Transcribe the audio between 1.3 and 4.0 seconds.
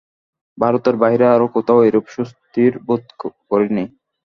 আর কোথাও এরূপ সুস্থির বোধ করিনি।